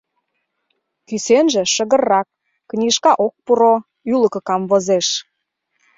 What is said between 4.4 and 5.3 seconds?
камвозеш.